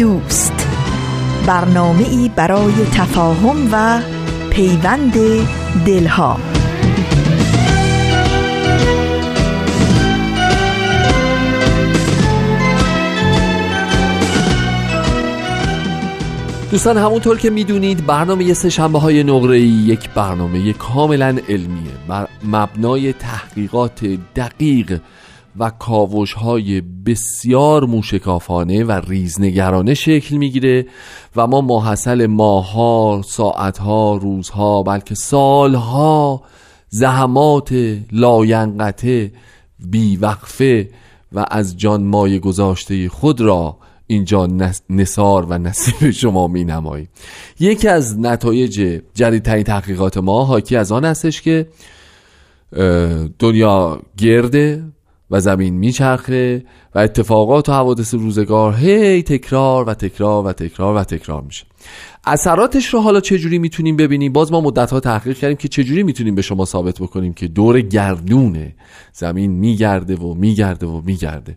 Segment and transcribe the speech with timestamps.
[0.00, 0.68] دوست.
[1.46, 4.00] برنامه ای برای تفاهم و
[4.50, 5.12] پیوند
[5.86, 6.40] دلها.
[16.70, 21.92] دوستان همونطور که می‌دونید برنامه سه شنبه های نقره یک برنامه کاملا علمیه.
[22.08, 24.04] بر مبنای تحقیقات
[24.36, 25.00] دقیق
[25.60, 30.86] و کاوش های بسیار موشکافانه و ریزنگرانه شکل می‌گیره
[31.36, 36.42] و ما ماحصل ماها، ساعتها، روزها بلکه سالها
[36.88, 39.32] زحمات لاینقطه
[39.78, 40.88] بیوقفه
[41.32, 44.48] و از جان مایه گذاشته خود را اینجا
[44.90, 47.08] نصار و نصیب شما می نماییم
[47.60, 51.66] یکی از نتایج جدیدترین تحقیقات ما حاکی از آن هستش که
[53.38, 54.84] دنیا گرده
[55.30, 56.64] و زمین میچرخه
[56.94, 61.64] و اتفاقات و حوادث روزگار هی تکرار و تکرار و تکرار و تکرار میشه.
[62.24, 66.34] اثراتش رو حالا چجوری می‌تونیم ببینیم؟ باز ما مدت ها تحقیق کردیم که چجوری می‌تونیم
[66.34, 68.74] به شما ثابت بکنیم که دور گردونه
[69.12, 71.56] زمین میگرده و میگرده و میگرده.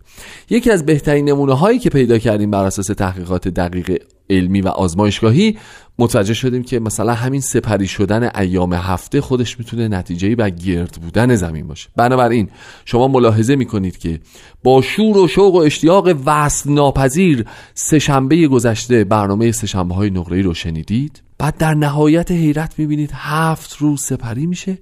[0.50, 4.02] یکی از بهترین نمونه هایی که پیدا کردیم بر اساس تحقیقات دقیق
[4.38, 5.58] علمی و آزمایشگاهی
[6.00, 11.36] متوجه شدیم که مثلا همین سپری شدن ایام هفته خودش می‌تونه نتیجه و گرد بودن
[11.36, 11.90] زمین باشه.
[11.95, 12.50] بنابراین
[12.86, 14.20] شما ملاحظه می‌کنید که
[14.64, 20.53] با شور و شوق و اشتیاق وصل ناپذیر سهشنبه گذشته برنامه سهشنبه های نقره رو
[20.53, 24.78] شنیدید بعد در نهایت حیرت می‌بینید هفت روز سپری میشه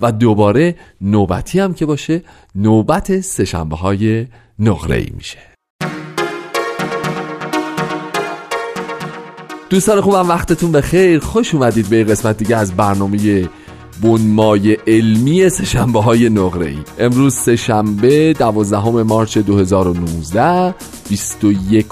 [0.00, 2.22] و دوباره نوبتی هم که باشه
[2.54, 4.26] نوبت سهشنبه های
[4.58, 5.51] نقره میشه.
[9.72, 11.18] دوستان خوبم وقتتون بخیر.
[11.18, 13.48] خوش اومدید به قسمت دیگه از برنامه
[14.02, 20.74] بنمای علمی سهشنبه های نقره ای امروز سهشنبه 12 مارچ 2019
[21.08, 21.86] 21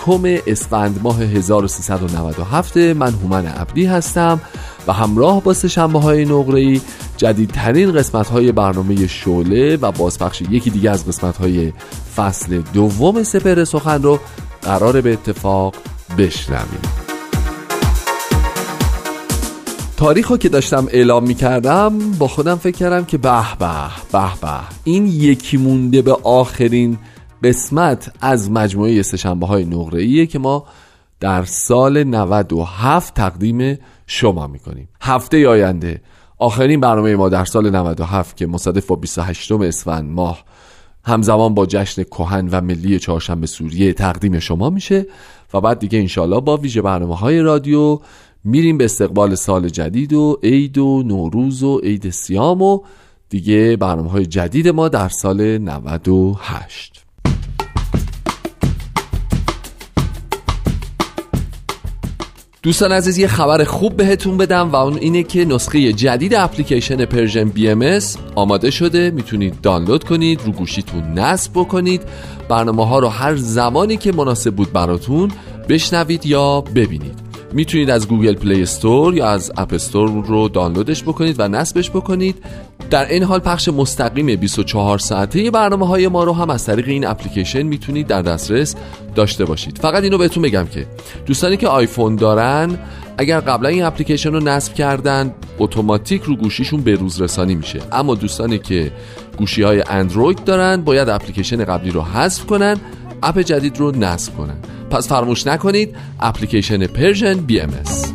[0.47, 4.41] اسفند ماه 1397 من هومن عبدی هستم
[4.87, 6.81] و همراه با سهشنبه های نقره ای
[7.17, 11.73] جدیدترین قسمت های برنامه شوله و بازپخش یکی دیگه از قسمت های
[12.17, 14.21] فصل دوم سپر سخن رو
[14.63, 15.75] قرار به اتفاق
[16.19, 17.10] بشنویم.
[20.01, 24.41] تاریخ رو که داشتم اعلام می کردم با خودم فکر کردم که به به به
[24.43, 24.59] به.
[24.85, 26.99] این یکی مونده به آخرین
[27.45, 30.65] قسمت از مجموعه سشنبه های نقره که ما
[31.21, 34.89] در سال 97 تقدیم شما می‌کنیم.
[35.01, 36.01] هفته آینده.
[36.39, 40.45] آخرین برنامه ما در سال 97 که مصادف با 28 اسفند ماه
[41.05, 45.07] همزمان با جشن کهن و ملی چهارشنبه سوریه تقدیم شما میشه
[45.55, 47.99] و بعد دیگه انشالله با ویژه برنامه های رادیو
[48.45, 52.81] میریم به استقبال سال جدید و عید و نوروز و عید سیام و
[53.29, 57.05] دیگه برنامه های جدید ما در سال 98
[62.63, 67.49] دوستان عزیز یه خبر خوب بهتون بدم و اون اینه که نسخه جدید اپلیکیشن Persian
[67.49, 67.99] BM
[68.35, 69.11] آماده شده.
[69.11, 72.03] می‌تونید دانلود کنید رو گوشیتون نصب بکنید.
[72.49, 75.31] برنامه ها رو هر زمانی که مناسب بود براتون
[75.69, 77.30] بشنوید یا ببینید.
[77.53, 82.37] می‌تونید از Google Play Store یا از App Store رو دانلودش بکنید و نصبش بکنید.
[82.91, 87.07] در این حال پخش مستقیم 24 ساعته برنامه های ما رو هم از طریق این
[87.07, 88.75] اپلیکیشن می‌تونید در دسترس
[89.15, 89.79] داشته باشید.
[89.79, 90.87] فقط اینو بهتون بگم که
[91.27, 92.79] دوستانی که آیفون دارن
[93.19, 97.81] اگر قبلا این اپلیکیشن رو نصب کردن اتوماتیک رو گوشیشون به روز رسانی میشه.
[97.93, 98.93] اما دوستانی که
[99.39, 102.77] گوشی های اندروید دارن باید اپلیکیشن قبلی رو حذف کنن
[103.23, 104.57] اپ جدید رو نصب کنن.
[104.91, 108.13] پس فراموش نکنید اپلیکیشن Persian BMS.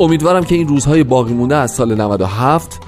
[0.00, 2.80] امیدوارم که این روزهای باقی مونده از سال 97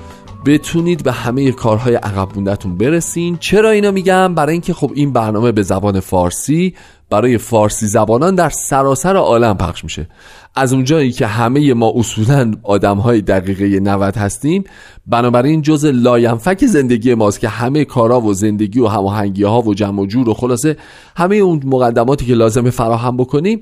[0.46, 5.52] بتونید به همه کارهای عقب موندهتون برسین چرا اینا میگم برای اینکه خب این برنامه
[5.52, 6.74] به زبان فارسی
[7.10, 10.08] برای فارسی زبانان در سراسر عالم پخش میشه.
[10.54, 14.64] از اونجایی که همه ما اصولا آدم های دقیقه 90 هستیم
[15.06, 20.00] بنابراین جز لاینفک زندگی ماست که همه کارا و زندگی و هماهنگی ها و جمع
[20.00, 20.76] و جور و خلاصه
[21.16, 23.60] همه اون مقدماتی که لازمه فراهم بکنیم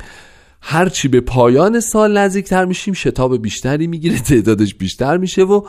[0.61, 5.61] هرچی به پایان سال نزدیکتر میشیم شتاب بیشتری می‌گیره تعدادش بیشتر میشه و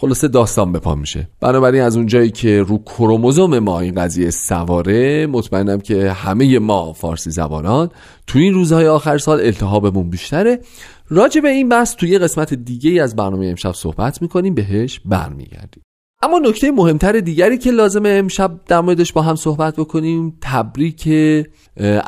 [0.00, 1.28] خلاصه داستان به پا میشه.
[1.40, 7.30] بنابراین از اونجایی که رو کروموزوم ما این قضیه سواره مطمئنم که همه ما فارسی
[7.30, 7.90] زبانان
[8.26, 10.60] تو این روزهای آخر سال التهابمون بیشتره.
[11.08, 15.82] راجع به این بحث توی قسمت دیگه از برنامه امشب صحبت می‌کنیم بهش برمیگردیم.
[16.22, 21.08] اما نکته مهمتر دیگری که لازمه امشب در موردش با هم صحبت بکنیم تبریک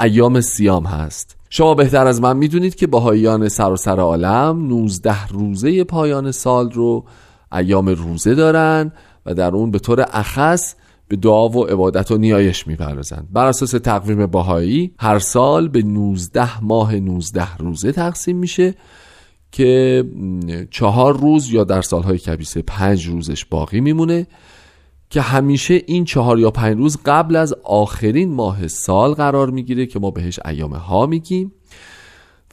[0.00, 1.36] ایام سیام هست.
[1.50, 7.04] شما بهتر از من می‌دونید که باهاییان سراسر عالم 19 روزه پایان سال رو
[7.52, 8.92] ایام روزه دارن
[9.26, 10.74] و در اون به طور اخص
[11.08, 16.64] به دعا و عبادت و نیایش می‌پردازند بر اساس تقویم باهایی هر سال به 19
[16.64, 18.74] ماه 19 روزه تقسیم میشه
[19.52, 20.04] که
[20.70, 24.26] چهار روز یا در سالهای کبیسه پنج روزش باقی میمونه
[25.10, 29.98] که همیشه این چهار یا پنج روز قبل از آخرین ماه سال قرار می‌گیره که
[29.98, 31.52] ما بهش ایام ها میگیم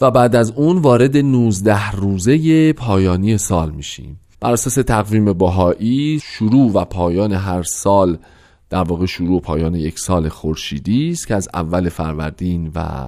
[0.01, 4.19] و بعد از اون وارد 19 روزه پایانی سال میشیم.
[4.41, 8.17] بر اساس تقویم باهایی شروع و پایان هر سال
[8.69, 13.07] در واقع شروع و پایان یک سال خورشیدی است که از اول فروردین و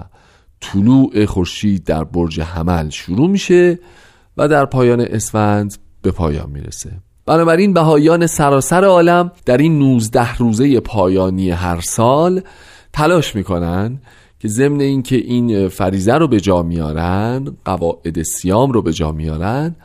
[0.60, 3.78] طلوع خورشید در برج حمل شروع میشه
[4.36, 6.90] و در پایان اسفند به پایان می‌رسه.
[7.26, 12.42] بنابراین بهایان سراسر عالم در این 19 روزه پایانی هر سال
[12.92, 13.98] تلاش می‌کنن
[14.40, 19.76] که ضمن اینکه این فریزه رو به جا میارن قواعد سیام رو به جا میارن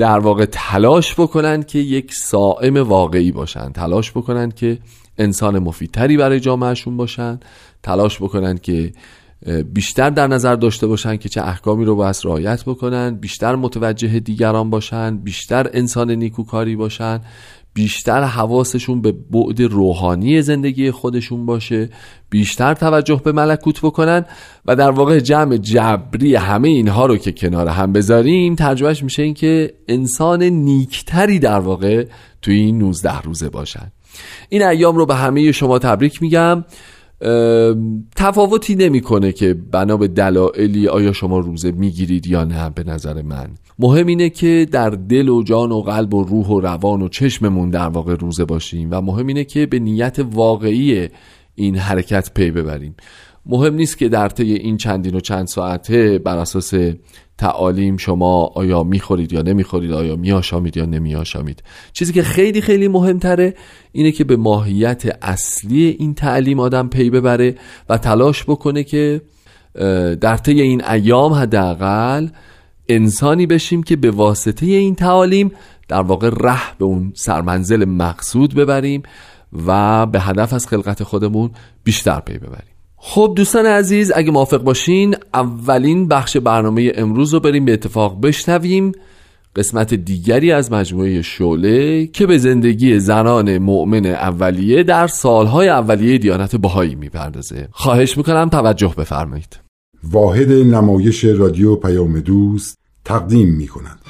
[0.00, 4.78] در واقع تلاش بکنن که یک سائم واقعی باشن تلاش بکنن که
[5.18, 7.40] انسان مفیدتری برای جامعهشون باشن
[7.82, 8.92] تلاش بکنن که
[9.72, 14.70] بیشتر در نظر داشته باشن که چه احکامی رو باید رعایت بکنن بیشتر متوجه دیگران
[14.70, 17.20] باشن بیشتر انسان نیکوکاری باشن
[17.74, 21.88] بیشتر حواسشون به بعد روحانی زندگی خودشون باشه
[22.30, 24.24] بیشتر توجه به ملکوت بکنن
[24.66, 29.34] و در واقع جمع جبری همه اینها رو که کنار هم بذاریم ترجمهش میشه این
[29.34, 32.04] که انسان نیکتری در واقع
[32.42, 33.92] توی این 19 روزه باشن.
[34.48, 36.64] این ایام رو به همه شما تبریک میگم.
[38.16, 43.48] تفاوتی نمی‌کنه که بنا به دلایلی آیا شما روزه می‌گیرید یا نه به نظر من.
[43.78, 47.70] مهم اینه که در دل و جان و قلب و روح و روان و چشممون
[47.70, 51.08] در واقع روزه باشیم و مهم اینه که به نیت واقعی
[51.54, 52.94] این حرکت پی ببریم.
[53.46, 56.74] مهم نیست که در طی این چندین و چند ساعته بر اساس
[57.40, 63.54] تعالیم شما آیا می‌خورید یا نمی‌خورید؟ آیا میآشامید یا نمیآشامید؟ چیزی که خیلی خیلی مهمتره
[63.92, 67.54] اینه که به ماهیت اصلی این تعلیم آدم پی ببره
[67.88, 69.20] و تلاش بکنه که
[70.20, 72.28] در طی این ایام حداقل
[72.88, 75.52] انسانی بشیم که به واسطه این تعالیم
[75.88, 79.02] در واقع ره به اون سرمنزل مقصود ببریم
[79.66, 81.50] و به هدف از خلقت خودمون
[81.84, 82.69] بیشتر پی ببریم.
[83.02, 88.92] خب دوستان عزیز اگه موافق باشین اولین بخش برنامه امروز رو بریم به اتفاق بشنویم.
[89.56, 96.56] قسمت دیگری از مجموعه شعله که به زندگی زنان مؤمن اولیه در سالهای اولیه دیانت
[96.56, 97.68] بهایی می‌پردازه.
[97.72, 99.60] خواهش می‌کنم توجه بفرمایید.
[100.04, 104.00] واحد نمایش رادیو پیام دوست تقدیم می‌کند.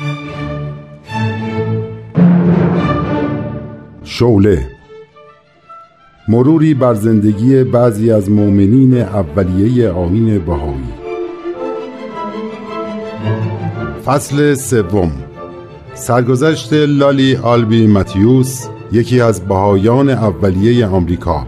[4.04, 4.79] شعله
[6.30, 10.92] مروری بر زندگی بعضی از مؤمنین اولیه آین بهایی.
[14.04, 15.10] فصل سوم.
[15.94, 21.46] سرگذشت لالی آلبی متیوس یکی از بهایان اولیه آمریکا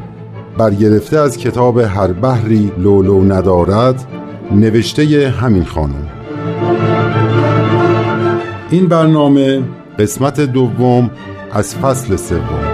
[0.59, 4.05] برگرفته از کتاب هر بحری لولو ندارد
[4.51, 6.09] نوشته همین خانم.
[8.71, 9.63] این برنامه
[9.99, 11.11] قسمت دوم
[11.53, 12.73] از فصل سوم.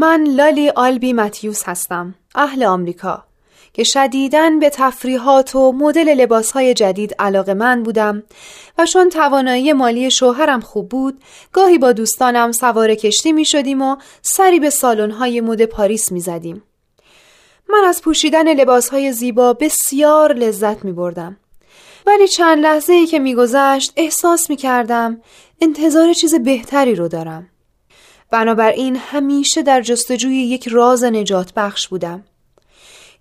[0.00, 3.24] من لالی آلبی متیوس هستم اهل آمریکا
[3.72, 8.22] که شدیداً به تفریحات و مدل لباسهای جدید علاقه من بودم
[8.78, 13.96] و چون توانایی مالی شوهرم خوب بود گاهی با دوستانم سوار کشتی می شدیم و
[14.22, 16.62] سری به سالن‌های مد پاریس می زدیم.
[17.68, 21.36] من از پوشیدن لباسهای زیبا بسیار لذت می بردم.
[22.06, 25.20] ولی چند لحظه ای که میگذشت احساس می کردم
[25.60, 27.48] انتظار چیز بهتری رو دارم.
[28.30, 32.24] بنابراین همیشه در جستجوی یک راز نجات بخش بودم.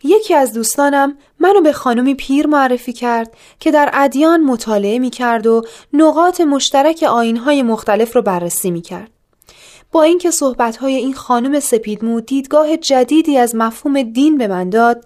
[0.03, 5.47] یکی از دوستانم منو به خانمی پیر معرفی کرد که در ادیان مطالعه می کرد
[5.47, 5.61] و
[5.93, 9.11] نقاط مشترک آینهای مختلف رو بررسی می کرد.
[9.91, 15.03] با اینکه صحبتهای این خانم سپیدمو دیدگاه جدیدی از مفهوم دین به من داد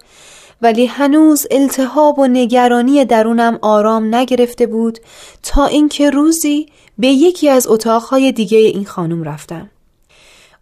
[0.62, 4.98] ولی هنوز التهاب و نگرانی درونم آرام نگرفته بود
[5.42, 6.66] تا اینکه روزی
[6.98, 9.70] به یکی از اتاقهای دیگه این خانم رفتم.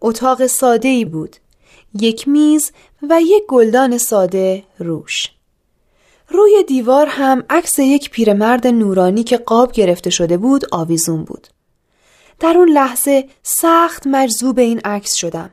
[0.00, 1.36] اتاق ساده ای بود.
[2.00, 2.72] یک میز
[3.10, 5.30] و یک گلدان ساده روش.
[6.28, 11.48] روی دیوار هم عکس یک پیرمرد نورانی که قاب گرفته شده بود آویزون بود.
[12.40, 15.50] در اون لحظه سخت مجذوب این عکس شدم.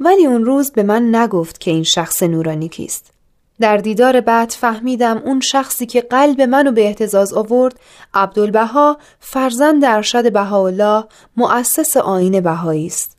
[0.00, 3.12] ولی اون روز به من نگفت که این شخص نورانی کیست.
[3.60, 7.80] در دیدار بعد فهمیدم اون شخصی که قلب منو به احتزاز آورد
[8.14, 11.04] عبدالبها فرزند ارشد بهاءالله
[11.36, 13.16] مؤسس آین بهایی است.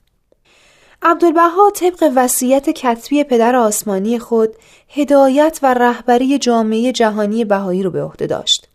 [1.05, 4.55] عبدالبها طبق وصیت کتبی پدر آسمانی خود
[4.89, 8.67] هدایت و رهبری جامعه جهانی بهایی رو به عهده داشت.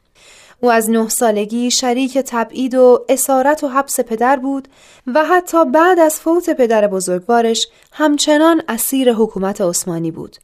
[0.61, 4.69] او از نه سالگی شریک تبعید و اسارت و حبس پدر بود
[5.07, 10.37] و حتی بعد از فوت پدر بزرگوارش همچنان اسیر حکومت عثمانی بود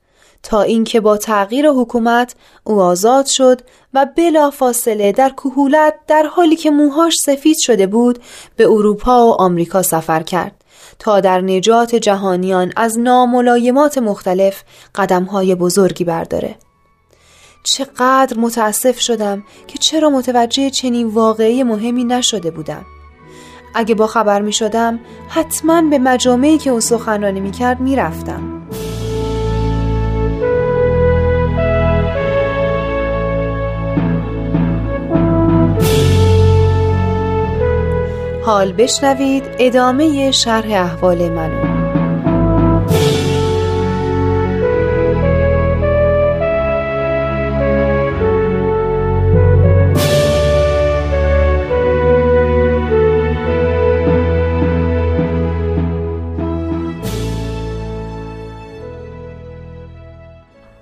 [0.42, 3.60] تا اینکه با تغییر حکومت او آزاد شد
[3.94, 8.18] و بلا فاصله در کهولت در حالی که موهاش سفید شده بود
[8.56, 10.63] به اروپا و آمریکا سفر کرد
[10.98, 14.62] تا در نجات جهانیان از ناملایمات مختلف
[14.94, 16.56] قدمهای بزرگی برداره.
[17.62, 22.84] چقدر متاسف شدم که چرا متوجه چنین واقعی مهمی نشده بودم.
[23.74, 28.54] اگه با خبر می شدم حتما به مجامعی که او سخنرانی می کرد می رفتم.
[38.44, 41.74] حال بشنوید ادامه شرح احوال منو.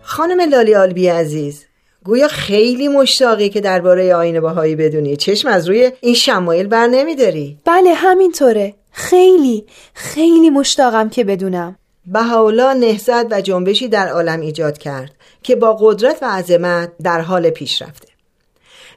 [0.03, 1.67] خانم لالی آلبی عزیز
[2.05, 5.17] گویا خیلی مشتاقی که درباره آین باهایی بدونی.
[5.17, 7.59] چشم از روی این شمایل بر نمیداری.
[7.65, 8.75] بله همینطوره.
[8.91, 11.77] خیلی خیلی مشتاقم که بدونم.
[12.07, 17.51] بهاءالله نهزت و جنبشی در عالم ایجاد کرد که با قدرت و عظمت در حال
[17.51, 18.09] پیشرفته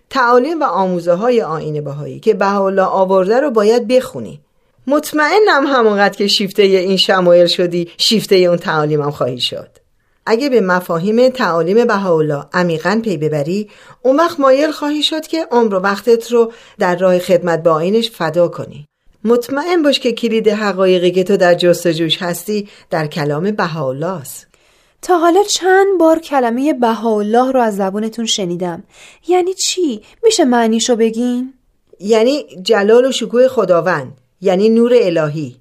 [0.10, 4.40] تعالیم و آموزه های آین بهایی که بهاءالله آورده رو باید بخونی.
[4.88, 9.85] مطمئنم همونقدر که شیفته این شمایل شدی شیفته اون تعالیمم خواهی شد.
[10.25, 13.70] اگه به مفاهیم تعالیم بهاءالله عمیقا پی ببری
[14.01, 18.12] اون وقت مایل خواهی شد که عمر و وقتت رو در راه خدمت به آینش
[18.12, 18.88] فدا کنی.
[19.24, 24.48] مطمئن باش که کلید حقایقی که تو در جستجوش هستی در کلام بهاءالله است
[25.01, 28.84] تا حالا چند بار کلمه بهاءالله رو از زبونتون شنیدم.
[29.27, 31.53] یعنی چی؟ میشه معنیشو بگین؟
[32.00, 35.55] یعنی جلال و شکوه خداوند یعنی نور الهی.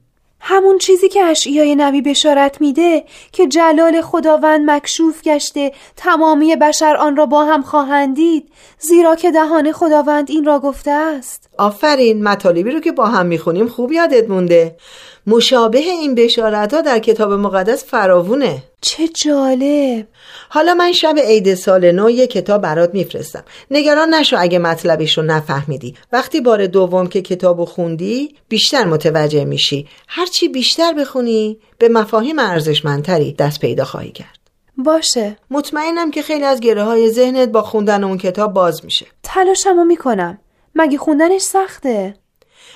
[0.47, 7.17] همون چیزی که اشعیای نبی بشارت میده که جلال خداوند مکشوف گشته تمامی بشر آن
[7.17, 8.49] را با هم خواهند دید
[8.79, 11.51] زیرا که دهان خداوند این را گفته است.
[11.59, 14.77] آفرین مطالبی رو که با هم می‌خونیم خوب یادت مونده.
[15.27, 18.63] مشابه این بشارت ها در کتاب مقدس فراوونه.
[18.81, 20.07] چه جالب.
[20.49, 23.45] حالا من شب عید سال نو یه کتاب برات میفرستم.
[23.71, 25.95] نگران نشو اگه مطلبش رو نفهمیدی.
[26.13, 29.89] وقتی بار دوم که کتابو خوندی بیشتر متوجه میشی.
[30.09, 34.39] هرچی بیشتر بخونی به مفاهیم ارزشمندتری دست پیدا خواهی کرد.
[34.79, 35.37] باشه.
[35.51, 39.07] مطمئنم که خیلی از گره های ذهنت با خوندن اون کتاب باز میشه.
[39.23, 40.39] تلاشمو می‌کنم.
[40.75, 42.15] مگه خوندنش سخته؟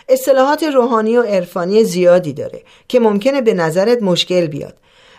[0.08, 4.74] اصطلاحات روحانی و عرفانی زیادی داره که ممکنه به نظرت مشکل بیاد.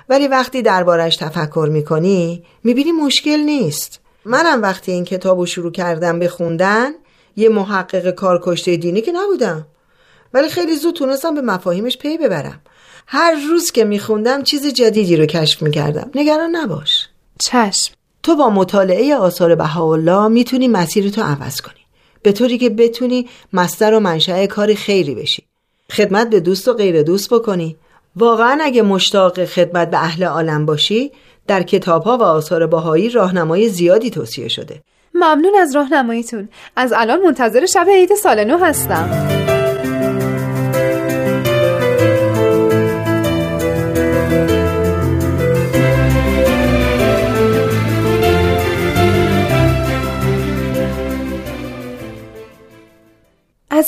[0.10, 4.00] ولی وقتی دربارش تفکر می‌کنی می‌بینی مشکل نیست.
[4.26, 6.92] منم وقتی این کتاب رو شروع کردم به خوندن
[7.36, 9.68] یه محقق کارکشته دینی که نبودم.
[10.34, 12.62] ولی خیلی زود تونستم به مفاهیمش پی ببرم.
[13.08, 16.12] هر روز که میخوندم چیز جدیدی رو کشف می‌کردم.
[16.16, 17.10] نگران نباش.
[17.40, 17.94] چشم.
[18.24, 21.79] تو با مطالعه آثار بهاءالله می‌تونی مسیر تو عوض کنی.
[22.22, 25.44] به طوری که بتونی مستر و منشأ کاری خیری بشی.
[25.92, 27.76] خدمت به دوست و غیر دوست بکنی.
[28.16, 31.12] واقعا اگه مشتاق خدمت به اهل عالم باشی
[31.48, 34.82] در کتاب ها و آثار باهایی راهنمای زیادی توصیه شده.
[35.14, 36.50] ممنون از راهنماییتون.
[36.76, 39.69] از الان منتظر شب عید سال نو هستم.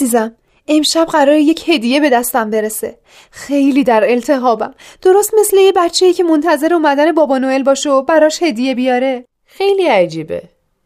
[0.01, 0.35] عزیزم
[0.67, 2.97] امشب قرار یک هدیه به دستم برسه.
[3.31, 4.73] خیلی در التهابم.
[5.01, 9.25] درست مثل یه بچه‌ای که منتظر اومدن بابا نوئل باشه و براش هدیه بیاره.
[9.45, 10.43] خیلی عجیبه.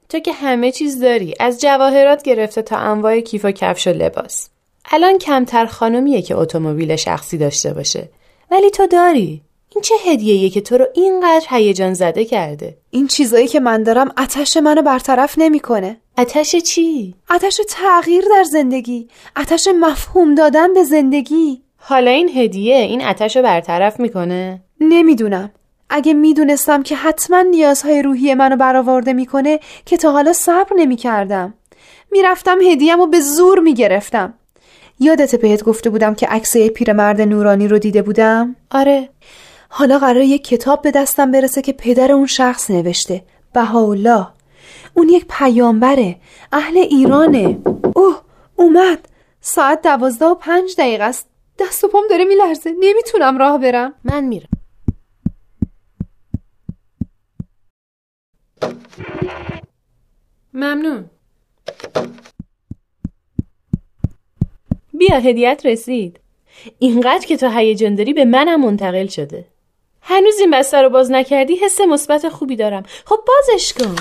[0.09, 1.33] تو که همه چیز داری.
[1.39, 4.49] از جواهرات گرفته تا انواع کیف و کفش و لباس.
[4.91, 8.09] الان کمتر خانمیه که اتومبیل شخصی داشته باشه.
[8.51, 9.41] ولی تو داری.
[9.75, 14.11] این چه هدیه‌ایه که تو رو اینقدر هیجان زده کرده؟ این چیزایی که من دارم
[14.17, 15.97] آتش منو برطرف نمی‌کنه.
[16.17, 21.61] آتش چی؟ آتش تغییر در زندگی آتش مفهوم دادن به زندگی.
[21.77, 25.51] حالا این هدیه این آتش رو برطرف می‌کنه؟ نمی‌دونم.
[25.89, 31.53] اگه می‌دونستم که حتما نیازهای روحی منو برآورده می‌کنه که تا حالا صبر نمی‌کردم.
[32.11, 34.33] می‌رفتم هدیه‌مو رو به زور می‌گرفتم.
[34.99, 39.09] یادت بهت گفته بودم که عکس پیرمرد نورانی رو دیده بودم؟ آره.
[39.69, 43.23] حالا قرار یک کتاب به دستم برسه که پدر اون شخص نوشته.
[43.53, 44.27] بهاءالله.
[44.95, 46.15] اون یک پیامبره.
[46.51, 47.59] اهل ایرانه.
[47.95, 48.21] اوه
[48.55, 49.09] اومد.
[49.41, 51.29] ساعت دوازده و پنج دقیقه است.
[51.59, 52.75] دست و پام داره میلرزه.
[52.79, 53.93] نمی‌تونم راه برم.
[54.03, 54.49] من میرم.
[60.53, 61.09] ممنون.
[64.93, 66.19] بیا هدیت رسید.
[66.79, 69.47] اینقدر که تو هیجان داری به منم منتقل شده.
[70.01, 72.83] هنوز این بسته رو باز نکردی حس مثبت خوبی دارم.
[73.05, 73.95] خب بازش کن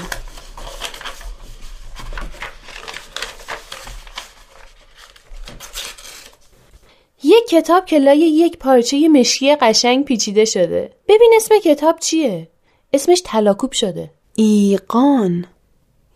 [7.25, 10.93] یک کتاب که لای یک پارچه مشکی قشنگ پیچیده شده.
[11.09, 12.49] ببین اسم کتاب چیه؟
[12.93, 14.11] اسمش تلاکوب شده.
[14.35, 15.47] ایقان.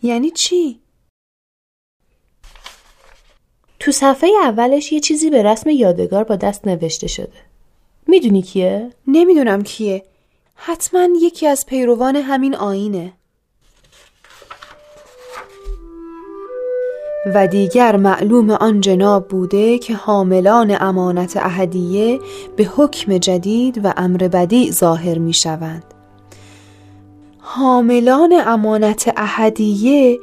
[0.03, 0.81] یعنی چی؟
[3.81, 7.39] تو صفحه اولش یه چیزی به رسم یادگار با دست نوشته شده.
[8.07, 10.03] می‌دونی کیه؟ نمی‌دونم کیه.
[10.55, 13.13] حتما یکی از پیروان همین آینه.
[17.27, 22.21] و دیگر معلوم آن جناب بوده که حاملان امانت اهدیه
[22.57, 25.85] به حکم جدید و امر بدی ظاهر می شوند.
[27.41, 30.19] حاملان امانت اهدیه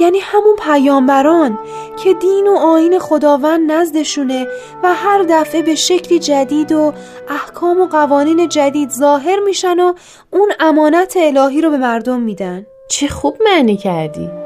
[0.00, 1.58] یعنی همون پیامبران
[2.04, 4.46] که دین و آین خداوند نزدشونه
[4.82, 6.92] و هر دفعه به شکلی جدید و
[7.28, 9.94] احکام و قوانین جدید ظاهر میشن و
[10.30, 14.39] اون امانت الهی رو به مردم میدن چه خوب معنی کردی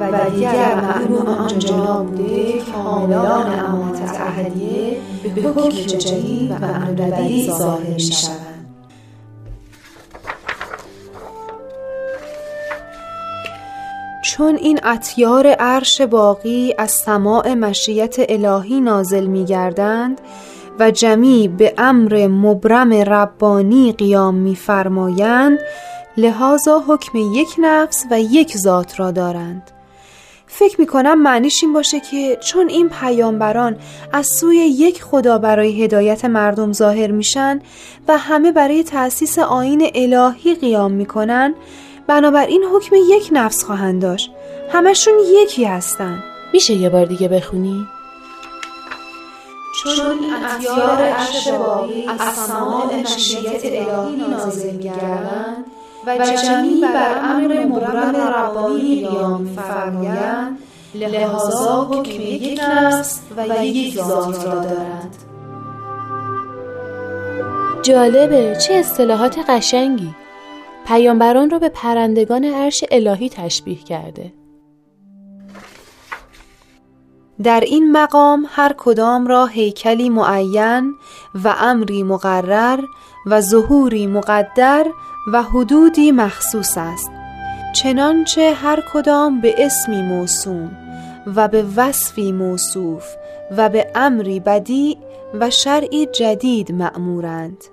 [0.00, 4.96] و دیگر معلوم آن جناب بوده که حاملان امانت اهدیه
[5.34, 8.56] به حکم جدید و امر ظاهر می شوند.
[14.24, 20.20] چون این اطیار عرش باقی از سماع مشیت الهی نازل می گردند
[20.78, 25.58] و جمیع به امر مبرم ربانی قیام می فرمایند
[26.16, 29.75] لحاظا حکم یک نفس و یک ذات را دارند.
[30.46, 33.76] فکر می‌کنم معنیش این باشه که چون این پیامبران
[34.12, 37.60] از سوی یک خدا برای هدایت مردم ظاهر میشن
[38.08, 41.54] و همه برای تأسیس آین الهی قیام می‌کنن
[42.06, 44.30] بنابراین حکم یک نفس خواهند داشت
[44.72, 47.86] همشون یکی هستن میشه یه بار دیگه بخونی؟
[49.84, 51.48] چون اتیار عرش
[52.08, 55.64] از سماع مشیت الهی نازل گردند
[56.06, 60.58] و جمعی بر امر مبرم ربانی قیام می‌فرمایند.
[60.94, 65.16] لحاظا حکم یک نفس و یک ذات را دارند.
[67.82, 70.14] جالبه چه اصطلاحات قشنگی.
[70.86, 74.32] پیامبران رو به پرندگان عرش الهی تشبیه کرده.
[77.42, 80.94] در این مقام هر کدام را هیکلی معین
[81.44, 82.80] و امری مقرر
[83.26, 84.86] و ظهوری مقدر
[85.32, 87.10] و حدودی مخصوص است.
[87.74, 90.70] چنانچه هر کدام به اسمی موسوم
[91.36, 93.04] و به وصفی موصوف
[93.56, 94.98] و به امری بدی
[95.40, 97.64] و شرعی جدید مأمورند.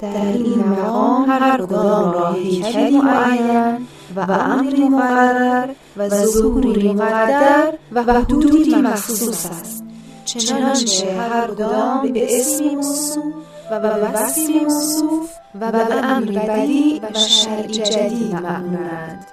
[0.00, 8.02] در این مقام هر کدام را هیکلی معین و امری مقرر و ظهوری مقدر و
[8.02, 9.84] حدودی مخصوص است.
[10.24, 13.32] چنانچه هر کدام به اسمی موسوم
[13.70, 15.30] و به وصفی موصوف
[15.60, 19.26] و به امری بدی و شرعی جدید مأمورند.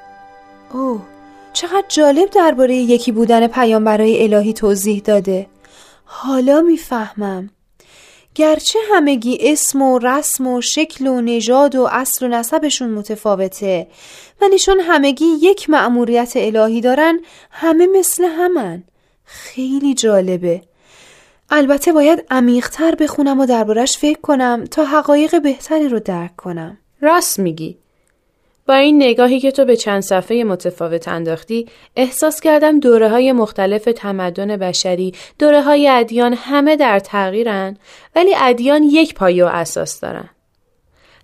[0.74, 1.02] اوه
[1.54, 5.48] چقدر جالب درباره یکی بودن پیامبرای الهی توضیح داده.
[6.06, 7.50] حالا می‌فهمم.
[8.36, 13.88] گرچه همگی اسم و رسم و شکل و نژاد و اصل و نسبشون متفاوته
[14.42, 17.20] ولیشون همگی یک مأموریت الهی دارن
[17.52, 18.84] همه مثل همن.
[19.26, 20.62] خیلی جالبه.
[21.50, 26.78] البته باید عمیقتر بخونم و دربارش فکر کنم تا حقایق بهتری رو درک کنم.
[27.02, 27.78] راست میگی.
[28.68, 33.84] با این نگاهی که تو به چند صفحه متفاوت انداختی احساس کردم دوره های مختلف
[33.96, 37.78] تمدن بشری دوره های ادیان همه در تغییرن
[38.16, 40.30] ولی ادیان یک پایه و اساس دارن.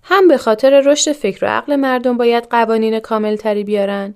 [0.02, 4.14] هم به خاطر رشد فکر و عقل مردم باید قوانین کامل تری بیارن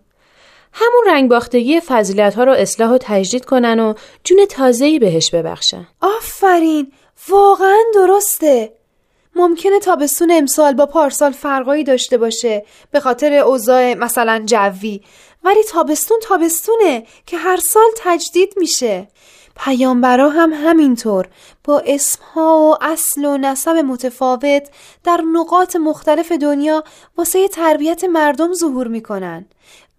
[0.72, 5.86] همون رنگ باختگی فضیلت ها رو اصلاح و تجدید کنن و جون تازه‌ای بهش ببخشن.
[6.00, 6.92] آفرین
[7.28, 8.72] واقعا درسته.
[9.36, 15.00] ممکنه تابستون امسال با پارسال فرقایی داشته باشه به خاطر اوضاع مثلا جوی.
[15.44, 19.08] ولی تابستون تابستونه که هر سال تجدید میشه.
[19.56, 21.28] پیامبرا هم همینطور
[21.64, 24.68] با اسمها و اصل و نسب متفاوت
[25.04, 26.84] در نقاط مختلف دنیا
[27.16, 29.46] واسه تربیت مردم ظهور می‌کنن.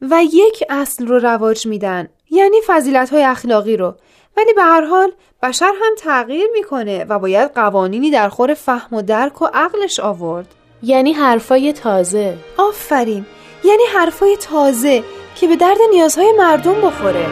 [0.01, 3.95] و یک اصل رو رواج میدن یعنی فضیلت های اخلاقی رو.
[4.38, 5.12] ولی به هر حال
[5.43, 10.55] بشر هم تغییر می‌کنه و باید قوانینی در خور فهم و درک و عقلش آورد.
[10.83, 12.38] یعنی حرفای تازه.
[12.57, 13.25] آفرین!
[13.63, 15.03] یعنی حرفای تازه
[15.35, 17.25] که به درد نیازهای مردم بخوره.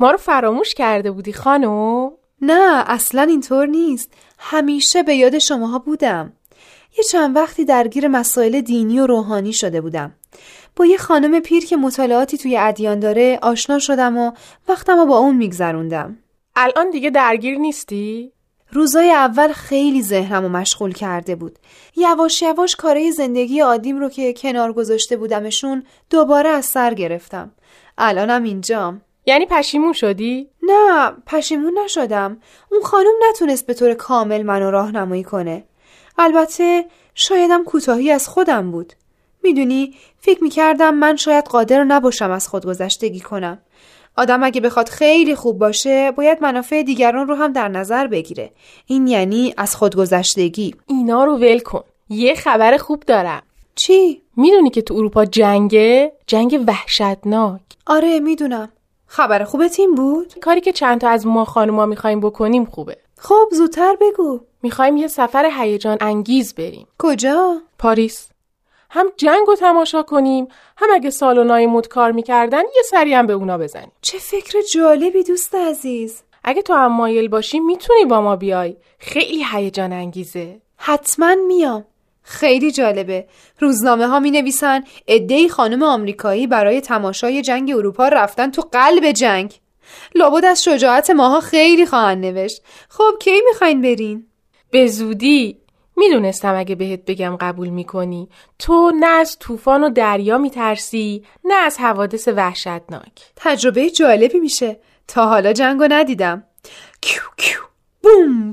[0.00, 2.10] ما رو فراموش کرده بودی خانم؟
[2.42, 4.12] نه اصلا اینطور نیست.
[4.38, 6.32] همیشه به یاد شماها بودم.
[6.98, 10.12] یه چند وقتی درگیر مسائل دینی و روحانی شده بودم.
[10.76, 14.32] با یه خانم پیر که مطالعاتی توی ادیان داره آشنا شدم و
[14.68, 16.18] وقتم رو با اون میگذروندم.
[16.56, 18.32] الان دیگه درگیر نیستی؟
[18.72, 21.58] روزای اول خیلی ذهنم رو مشغول کرده بود.
[21.96, 27.52] یواش یواش کارهای زندگی عادیم رو که کنار گذاشته بودمشون دوباره از سر گرفتم.
[27.98, 29.02] الانم اینجام.
[29.30, 32.36] یعنی پشیمون شدی؟ نه پشیمون نشدم.
[32.72, 35.64] اون خانم نتونست به طور کامل منو راهنمایی کنه.
[36.18, 38.92] البته شایدم کوتاهی از خودم بود.
[39.42, 43.58] می‌دونی فکر می‌کردم من شاید قادر نباشم از خودگذشتگی کنم.
[44.16, 48.50] آدم اگه بخواد خیلی خوب باشه باید منافع دیگران رو هم در نظر بگیره.
[48.86, 51.84] این یعنی از خودگذشتگی اینا رو ول کن.
[52.08, 53.42] یه خبر خوب دارم.
[53.74, 57.60] چی؟ می‌دونی که تو اروپا جنگه؟ جنگ وحشتناک.
[57.86, 58.68] آره می‌دونم.
[59.12, 62.96] خبر خوب تیم بود؟ کاری که چند تا از ما خانوما می‌خوایم بکنیم خوبه.
[63.18, 64.40] خب زودتر بگو.
[64.62, 66.86] می‌خوایم یه سفر هیجان انگیز بریم.
[66.98, 68.28] کجا؟ پاریس.
[68.90, 73.32] هم جنگ رو تماشا کنیم هم اگه سالونای مد کار می‌کردن یه سری هم به
[73.32, 73.92] اونا بزنیم.
[74.02, 76.22] چه فکر جالبی دوست عزیز.
[76.44, 78.76] اگه تو هم مایل باشی می‌تونی با ما بیای.
[78.98, 80.60] خیلی هیجان انگیزه.
[80.76, 81.84] حتما میام.
[82.22, 83.26] خیلی جالبه.
[83.58, 89.60] روزنامه ها می نویسن ادهی خانم آمریکایی برای تماشای جنگ اروپا رفتن تو قلب جنگ.
[90.14, 92.62] لابد از شجاعت ماها خیلی خواهند نوشت.
[92.88, 94.26] خب کی می‌خواین برین؟
[94.70, 95.60] به زودی.
[95.96, 98.28] می‌دونستم اگه بهت بگم قبول می‌کنی.
[98.58, 103.12] تو نه از طوفان و دریا میترسی نه از حوادث وحشتناک.
[103.36, 104.80] تجربه جالبی میشه.
[105.08, 106.44] تا حالا جنگو ندیدم.
[107.00, 107.60] کیو کیو.
[108.02, 108.52] بوم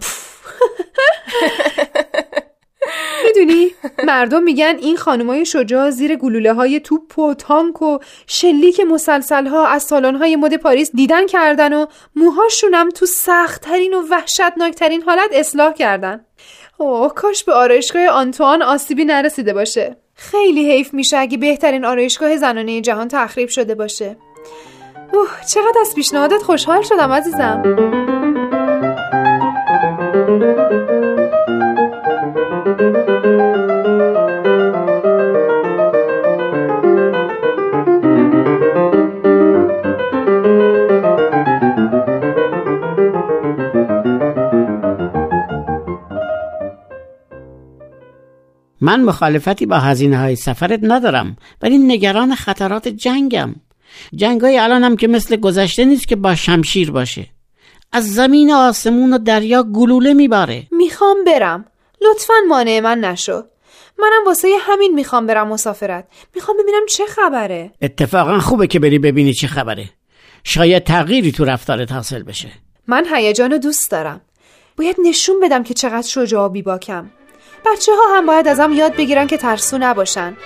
[3.25, 3.69] می‌دونی
[4.04, 9.67] مردم میگن این خانمای شجاع زیر گلوله های توپ و تانک و شلیک مسلسل ها
[9.67, 15.73] از سالن های مد پاریس دیدن کردن و موهاشونم تو سختترین و وحشتناکترین حالت اصلاح
[15.73, 16.26] کردن.
[16.78, 19.97] اوه کاش به آرایشگاه آنتوان آسیبی نرسیده باشه.
[20.15, 24.17] خیلی حیف میشه اگه بهترین آرایشگاه زنانه جهان تخریب شده باشه.
[25.13, 28.06] اوه چقدر از پیشنهادت خوشحال شدم عزیزم.
[48.81, 53.55] من مخالفتی با هزینه های سفرت ندارم ولی نگران خطرات جنگم.
[54.15, 57.25] جنگ های الانم که مثل گذشته نیست که با شمشیر باشه.
[57.91, 60.67] از زمین آسمون و دریا گلوله میباره.
[60.71, 61.65] می‌خوام برم.
[62.01, 63.43] لطفا مانع من نشو.
[63.99, 66.07] منم واسه همین می‌خوام برم مسافرت.
[66.35, 67.71] می‌خوام ببینم چه خبره.
[67.81, 69.89] اتفاقا خوبه که بری ببینی چه خبره.
[70.43, 72.49] شاید تغییری تو رفتارت حاصل بشه.
[72.87, 74.21] من هیجان دوست دارم.
[74.77, 77.09] باید نشون بدم که چقدر شجاع و بیباکم.
[77.73, 80.38] بچه ها هم باید ازم یاد بگیرن که ترسو نباشن.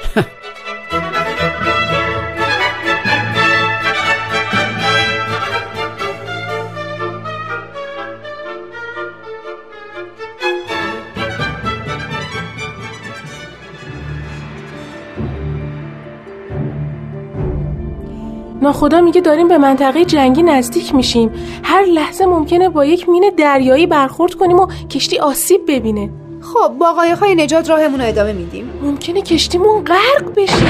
[18.61, 21.31] ناخدا میگه داریم به منطقه جنگی نزدیک میشیم.
[21.63, 26.20] هر لحظه ممکنه با یک مین دریایی برخورد کنیم و کشتی آسیب ببینه.
[26.53, 28.69] خب با قایق‌های نجات راهمون رو ادامه میدیم.
[28.81, 30.65] ممکنه کشتیمون غرق بشه.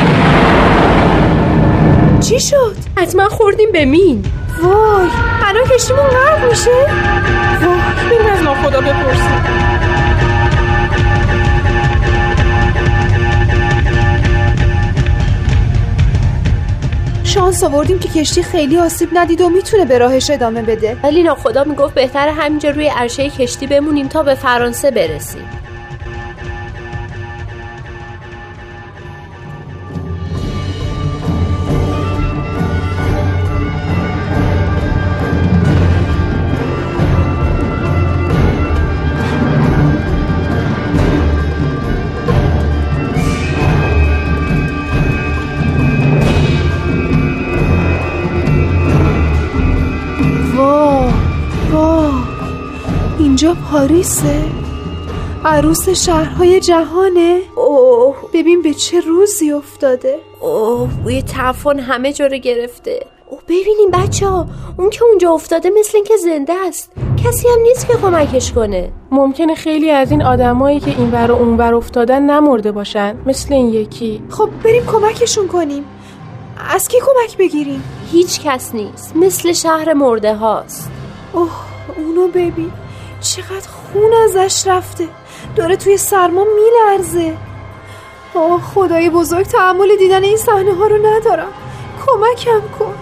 [2.20, 4.26] چی شد؟ حتما خوردیم به مین.
[4.62, 4.74] وای
[5.46, 6.72] الان کشتیمون غرق میشه؟
[7.62, 9.42] وای بریم از ناخدا بپرسیم.
[17.24, 20.98] شانس آوردیم که کشتی خیلی آسیب ندید و می‌تونه به راهش ادامه بده.
[21.04, 25.61] ولی ناخدا می‌گفت بهتر همینجا روی عرشه کشتی بمونیم تا به فرانسه برسیم.
[53.32, 54.44] اینجا پاریسه.
[55.46, 57.42] عروس شهرهای جهانه.
[57.56, 58.16] اوه.
[58.34, 60.20] ببین به چه روزی افتاده.
[60.40, 63.00] اوه بوی تفان همه جا رو گرفته.
[63.30, 64.48] او ببینیم بچه ها.
[64.78, 66.92] اون که اونجا افتاده مثل اینکه زنده است.
[67.26, 68.92] کسی هم نیست که کمکش کنه.
[69.12, 73.18] ممکنه خیلی از این آدمایی که این بر و اونور افتادن نمرده باشن.
[73.26, 74.24] مثل این یکی.
[74.30, 75.86] خب بریم کمکشون کنیم.
[76.70, 79.16] از کی کمک بگیریم؟ هیچ کس نیست.
[79.16, 80.92] مثل شهر مرده هاست.
[81.34, 81.52] اوه
[81.98, 82.72] اونو ببین.
[83.22, 85.08] چقدر خون ازش رفته.
[85.56, 87.38] داره توی سرما میلرزه.
[88.34, 91.52] آه خدای بزرگ تحمل دیدن این صحنه ها رو ندارم.
[92.06, 92.94] کمکم کن.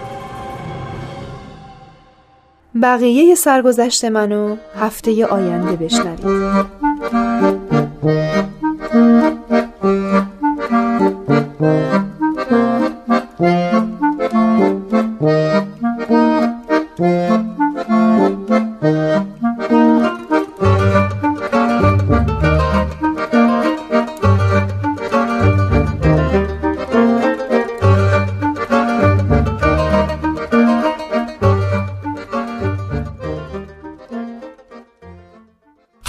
[2.82, 6.60] بقیه سرگذشت منو هفته آینده بشنوید.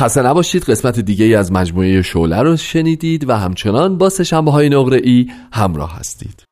[0.01, 5.01] خسته نباشید قسمت دیگه از مجموعه شعله رو شنیدید و همچنان با سشنبه های نقره
[5.03, 6.50] ای همراه هستید.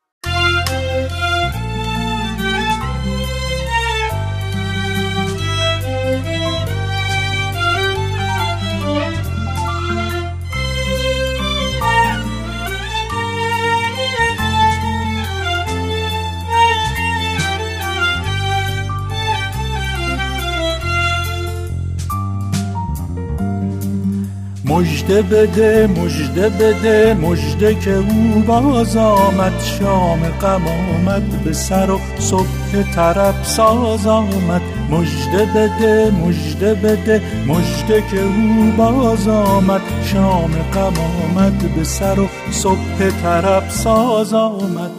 [25.20, 29.60] مجده بده مجده بده مجده که او باز آمد.
[29.60, 34.62] شام غم آمد به سر و صبح طرب ساز آمد.
[34.90, 39.82] مجده بده مجده بده مجده که او باز آمد.
[40.06, 44.99] شام غم آمد به سر و صبح طرب ساز آمد.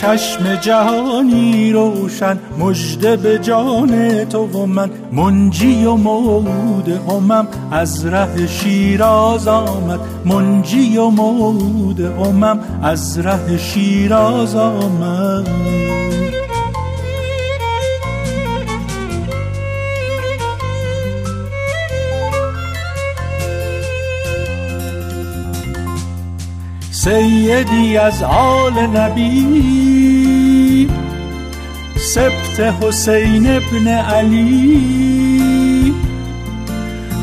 [0.00, 8.46] چشم جهانی روشن مجده به جان تو و من منجی و مولود همم از ره
[8.46, 10.00] شیراز آمد.
[10.24, 15.89] منجی و مولود همم از ره شیراز آمد.
[27.10, 30.88] سیدی از آل نبی.
[31.96, 35.94] سبت حسین ابن علی.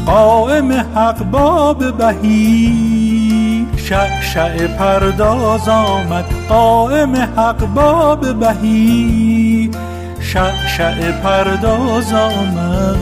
[0.06, 3.68] قائم حق باب بهی.
[3.78, 9.72] شعشع پرداز آمد قائم حق باب بهی.
[10.20, 12.98] شعشع پرداز آمد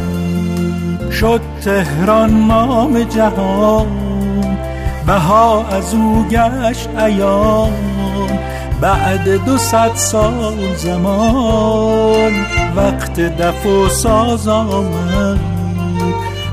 [1.11, 4.04] شد تهران نام جهان.
[5.07, 7.73] بها از او گشت ایام.
[8.81, 12.33] بعد دو صد سال زمان
[12.75, 15.39] وقت دف و ساز آمد.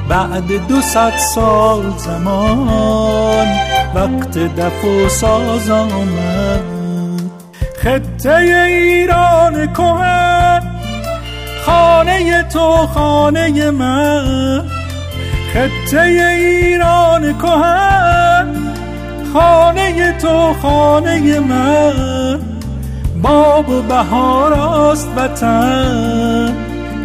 [0.09, 3.47] بعد دو صد سال زمان
[3.95, 6.63] وقت دف و ساز آمد.
[7.83, 8.35] خطه
[8.69, 10.63] ایران کهن
[11.67, 14.82] خانه تو خانه من.
[15.55, 18.47] خطه ایران کهن
[19.33, 22.39] خانه تو خانه من.
[23.23, 26.55] باب و بهار است وطن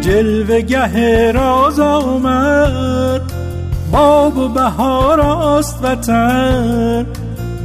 [0.00, 3.22] جلوه گه راز آمد.
[3.92, 7.06] باب و بهار است وطن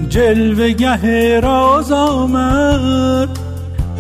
[0.10, 3.43] جلوه گه راز آمد.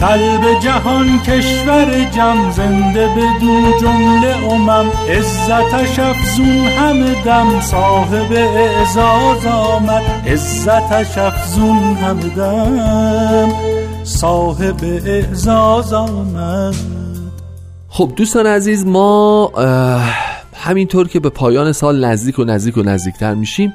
[0.02, 4.90] قلب جهان کشور جم زنده به دو جمله امم.
[5.10, 10.04] عزتش افزون همه دم صاحب اعزاز آمد.
[10.28, 13.50] عزتش افزون همه دم
[14.04, 16.76] صاحب اعزاز آمد.
[17.90, 19.52] خب دوستان عزیز ما
[20.54, 23.74] همینطور که به پایان سال نزدیک و نزدیک و نزدیکتر میشیم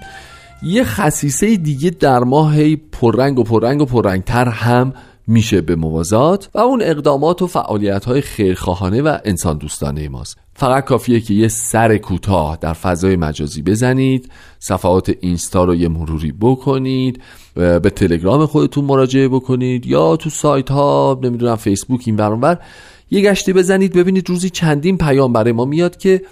[0.62, 4.92] یه خصیصه دیگه در ماه پررنگ و پررنگ و پررنگتر هم
[5.28, 10.38] میشه به موازات و اون اقدامات و فعالیت های خیرخواهانه و انسان دوستانه ماست.
[10.54, 16.34] فقط کافیه که یه سر کوتاه در فضای مجازی بزنید صفحات اینستا رو یه مروری
[16.40, 17.22] بکنید
[17.54, 22.58] به تلگرام خودتون مراجعه بکنید یا تو سایت ها نمی‌دونم فیسبوک این برانور
[23.10, 26.22] یه گشتی بزنید ببینید روزی چندین پیام برای ما میاد که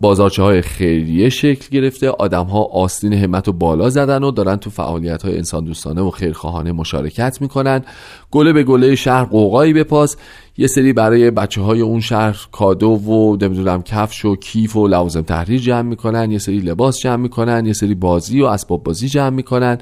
[0.00, 2.10] بازارچه های خیریه شکل گرفته.
[2.10, 6.10] آدم ها آستین همت و بالا زدن و دارن تو فعالیت های انسان دوستانه و
[6.10, 7.82] خیرخواهانه مشارکت می‌کنن.
[8.30, 10.16] گله به گله شهر قوقایی بپاس.
[10.56, 15.22] یه سری برای بچه های اون شهر کادو و نمی‌دونم کفش و کیف و لوازم
[15.22, 16.30] تحریر جمع می‌کنن.
[16.30, 17.66] یه سری لباس جمع می‌کنن.
[17.66, 19.78] یه سری بازی و اسباب بازی جمع می‌کنن.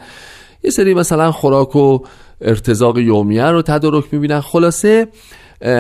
[0.64, 1.98] یه سری مثلا خوراک و
[2.40, 4.40] ارتزاق یومیه رو تدارک می‌بینن.
[4.40, 5.08] خلاصه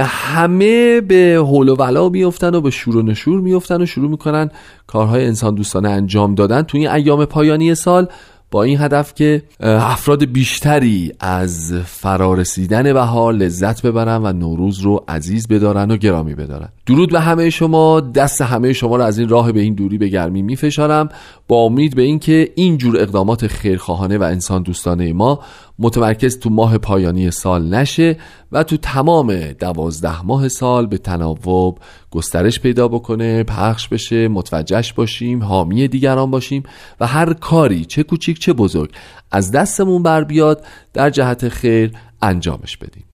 [0.04, 4.50] همه به حول و ولا میفتن و به شور و نشور میفتن و شروع می‌کنن
[4.86, 6.62] کارهای انسان دوستانه انجام دادن.
[6.62, 8.06] تو این ایام پایانی سال
[8.50, 15.48] با این هدف که افراد بیشتری از فرارسیدن بهار لذت ببرن و نوروز رو عزیز
[15.48, 16.68] بدارن و گرامی بدارن.
[16.86, 20.08] درود به همه شما دست همه شما رو از این راه به این دوری به
[20.08, 21.08] گرمی میفشارم
[21.48, 25.40] با امید به اینکه این جور اقدامات خیرخواهانه و انسان دوستانه ما
[25.78, 28.16] متمرکز تو ماه پایانی سال نشه
[28.52, 31.78] و تو تمام دوازده ماه سال به تناوب
[32.10, 36.62] گسترش پیدا بکنه پخش بشه متوجهش باشیم حامی دیگران باشیم
[37.00, 38.90] و هر کاری چه کوچیک چه بزرگ
[39.30, 41.92] از دستمون بر بیاد در جهت خیر
[42.22, 43.11] انجامش بدیم.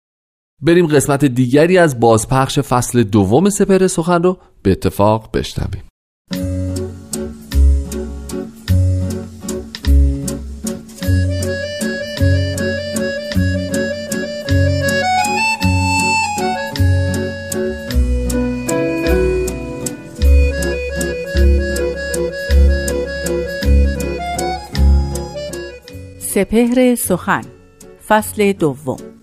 [0.63, 5.83] بریم قسمت دیگری از بازپخش فصل دوم سپر سخن رو به اتفاق بشنویم.
[26.19, 27.43] سپهر سخن
[28.09, 29.18] فصل دوم.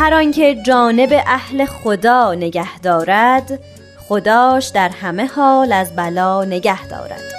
[0.00, 3.60] هر آنکه جانب اهل خدا نگه دارد
[4.08, 7.30] خداش در همه حال از بلا نگه دارد.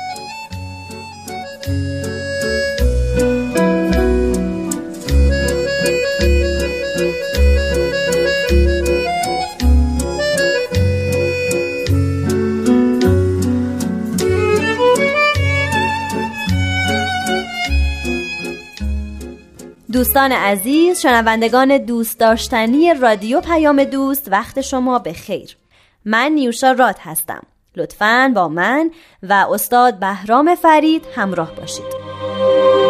[19.92, 25.58] دوستان عزیز شنوندگان دوست داشتنی رادیو پیام دوست وقت شما به خیر.
[26.06, 27.42] من نیوشا راد هستم.
[27.76, 28.92] لطفاً با من
[29.24, 32.81] و استاد بهرام فرید همراه باشید.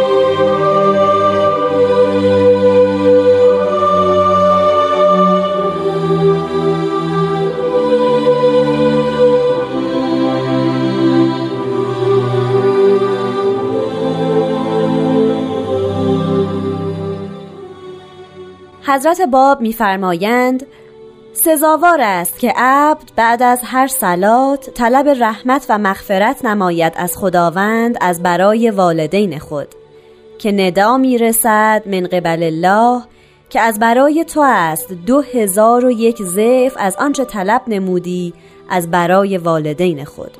[18.91, 20.65] حضرت باب میفرمایند
[21.33, 27.97] سزاوار است که عبد بعد از هر سلات طلب رحمت و مغفرت نماید از خداوند
[28.01, 29.67] از برای والدین خود
[30.39, 33.03] که ندا می‌رسد من قبل الله
[33.49, 38.33] که از برای تو است دو هزار و یک ضعف از آنچه طلب نمودی
[38.69, 40.37] از برای والدین خود.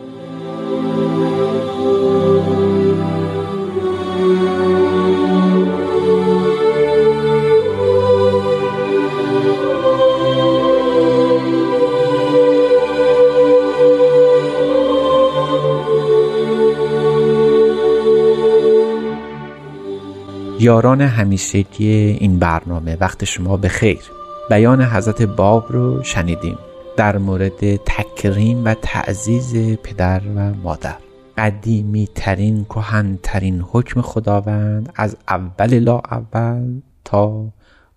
[20.61, 24.01] یاران همیشگی این برنامه وقت شما به خیر.
[24.49, 26.57] بیان حضرت باب رو شنیدیم.
[26.97, 30.95] در مورد تکریم و تعزیز پدر و مادر.
[31.37, 37.45] قدیمی ترین کهن ترین حکم خداوند از اول لا اول تا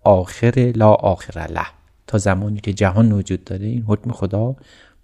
[0.04, 1.66] آخر لا آخر له.
[2.06, 4.56] تا زمانی که جهان وجود داره این حکم خدا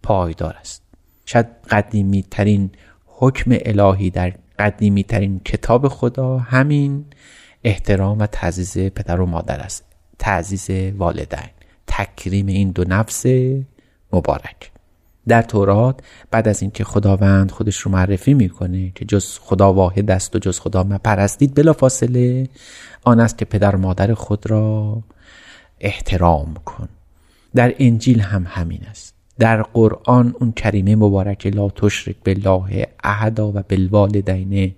[0.03, 0.83] پایدار است.
[1.25, 2.71] شاید قدیمی ترین
[3.07, 7.05] حکم الهی در قدیمی ترین کتاب خدا همین
[7.65, 9.85] احترام و تعزیز پدر و مادر است.
[10.19, 11.51] تعزیز والدین.
[11.87, 13.27] تکریم این دو نفس
[14.13, 14.71] مبارک.
[15.29, 20.37] در تورات بعد از اینکه خداوند خودش رو معرفی می‌کنه که جز خدا واحد است
[20.37, 22.49] و جز خدا مپرستید بلا فاصله
[23.05, 25.03] آن است که پدر و مادر خود را
[25.81, 26.89] احترام کن.
[27.55, 29.15] در انجیل هم همین است.
[29.39, 34.75] در قرآن اون کریمه مبارک لا تشرک بالله احدا و بالوالدین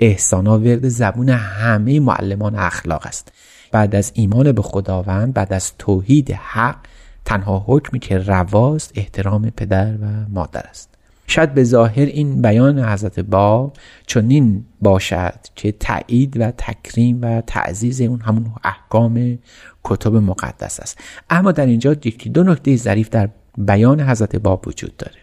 [0.00, 3.32] احسانا ورد زبون همه معلمان اخلاق است.
[3.72, 6.76] بعد از ایمان به خداوند بعد از توحید حق
[7.24, 10.88] تنها حکمی که رواست احترام پدر و مادر است.
[11.26, 13.72] شاید به ظاهر این بیان حضرت با
[14.06, 19.38] چنین باشد که تایید و تکریم و تعزیز اون همون احکام
[19.84, 20.98] کتب مقدس است.
[21.30, 23.28] اما در اینجا یکی دو نکته ظریف در
[23.58, 25.18] بیان حضرت باب وجود داره.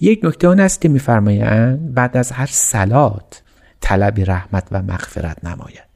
[0.00, 3.42] یک نکته آن است که میفرمایند بعد از هر سلات
[3.80, 5.89] طلب رحمت و مغفرت نماید.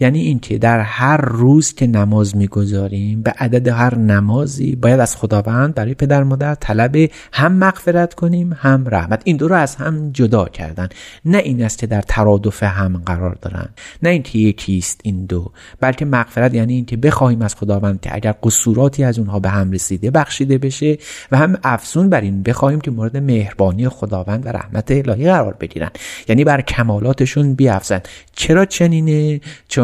[0.00, 5.74] یعنی اینکه در هر روز که نماز می‌گذاریم به عدد هر نمازی باید از خداوند
[5.74, 9.22] برای پدر مادر طلب هم مغفرت کنیم هم رحمت.
[9.24, 10.88] این دو رو از هم جدا کردن.
[11.24, 13.68] نه این است که در ترادف هم قرار دارن.
[14.02, 15.52] نه اینکه یکیست این دو.
[15.80, 20.10] بلکه مغفرت یعنی اینکه بخواهیم از خداوند که اگر قصوراتی از اونها به هم رسیده
[20.10, 20.98] بخشیده بشه
[21.32, 25.90] و هم افزون بر این بخواهیم که مورد مهربانی خداوند و رحمت الهی قرار بگیرن.
[26.28, 28.00] یعنی بر کمالاتشون بیافزن.
[28.32, 29.83] چرا چنینه؟ چون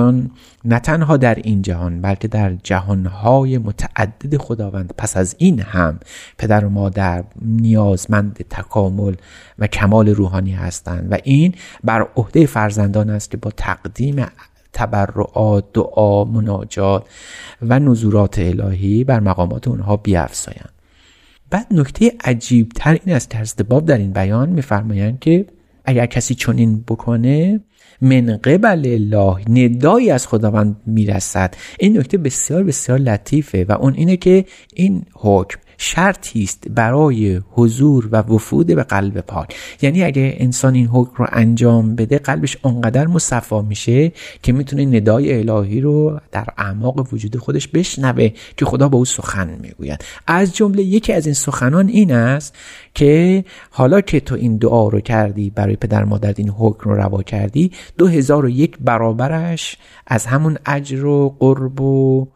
[0.65, 4.95] نه تنها در این جهان بلکه در جهانهای متعدد خداوند.
[4.99, 6.01] پس از این هم
[6.39, 9.15] پدر و مادر نیازمند تکامل
[9.59, 14.27] و کمال روحانی هستند و این بر عهده فرزندان است که با تقدیم
[14.73, 17.05] تبرعات دعا مناجات
[17.63, 20.71] و نزورات الهی بر مقامات اونها بیافزایند
[21.51, 25.47] بعد نکته عجیب تر این است که حضرت باب در این بیان میفرمایند که
[25.85, 27.61] اگر کسی چنین بکنه
[28.01, 31.55] من قبل الله ندایی از خداوند می‌رسد.
[31.79, 34.45] این نکته بسیار بسیار لطیفه و اون اینه که
[34.75, 39.57] این حکم شرطی است برای حضور و وفود به قلب پاک.
[39.83, 44.13] یعنی اگه انسان این حکم رو انجام بده قلبش اونقدر مصفا میشه
[44.43, 49.59] که می‌تونه ندای الهی رو در اعماق وجود خودش بشنوه که خدا با او سخن
[49.63, 50.05] می‌گوید.
[50.27, 52.57] از جمله یکی از این سخنان این است
[52.95, 57.23] که حالا که تو این دعا رو کردی برای پدر مادر این حکم رو روا
[57.23, 59.77] کردی دو هزار و یک برابرش
[60.07, 62.27] از همون اجر و قرب و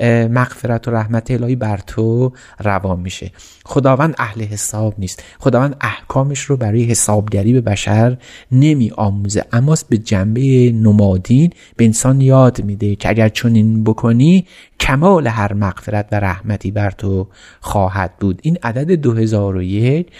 [0.00, 2.32] مغفرت و رحمت الهی بر تو
[2.64, 3.30] روا میشه.
[3.64, 5.22] خداوند اهل حساب نیست.
[5.38, 8.18] خداوند احکامش رو برای حسابگری به بشر
[8.52, 9.44] نمی آموزه.
[9.52, 14.46] اما به جنبه نمادین به انسان یاد میده که اگر چنین بکنی
[14.80, 17.28] کمال هر مغفرت و رحمتی بر تو
[17.60, 18.40] خواهد بود.
[18.42, 20.12] این عدد 2001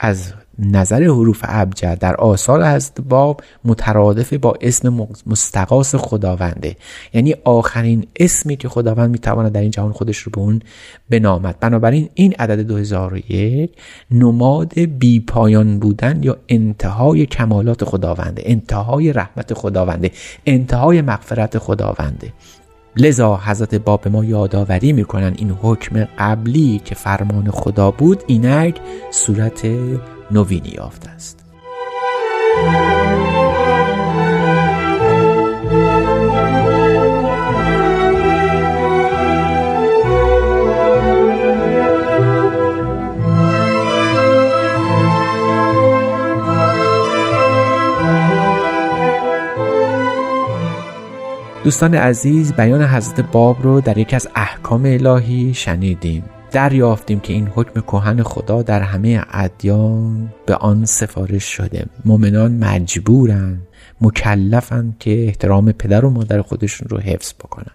[0.00, 6.76] از نظر حروف ابجد در آثار از باب مترادف با اسم مستقاس خداونده.
[7.12, 10.60] یعنی آخرین اسمی که خداوند می‌تواند در این جهان خودش رو به اون
[11.10, 11.60] بنامد.
[11.60, 13.70] بنابراین این عدد 2001
[14.10, 20.10] نماد بی پایان بودن یا انتهای کمالات خداونده انتهای رحمت خداونده
[20.46, 22.32] انتهای مغفرت خداونده.
[22.96, 28.80] لذا حضرت باب به ما یادآوری می‌کنن این حکم قبلی که فرمان خدا بود اینک
[29.10, 29.66] صورت
[30.30, 31.44] نوینی یافته است.
[51.64, 56.24] دوستان عزیز بیان حضرت باب رو در یکی از احکام الهی شنیدیم.
[56.54, 61.86] دریافتیم که این حکم کهن خدا در همه ادیان به آن سفارش شده.
[62.04, 63.58] مؤمنان مجبورن
[64.00, 67.72] مکلفن که احترام پدر و مادر خودشون رو حفظ بکنن.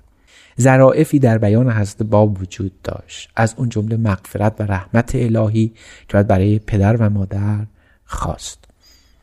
[0.62, 3.30] ظرائفی در بیان حضرت باب وجود داشت.
[3.36, 5.68] از اون جمله مغفرت و رحمت الهی
[6.08, 7.66] که باید برای پدر و مادر
[8.06, 8.69] خواست.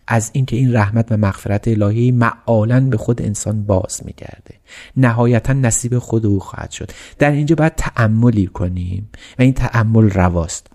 [0.09, 4.55] از اینکه این رحمت و مغفرت الهی معالا به خود انسان باز میگرده.
[4.97, 6.91] نهایتا نصیب خود او خواهد شد.
[7.19, 10.67] در اینجا باید تعملی کنیم و این تعمل رواست.